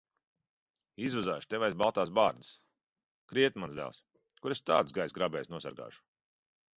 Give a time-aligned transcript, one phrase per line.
[1.07, 2.49] Izvazāšu tevi aiz baltās bārzdas.
[3.33, 3.99] Krietni, mans dēls.
[4.45, 6.03] Kur es tādus gaisa grābējus nosargāšu!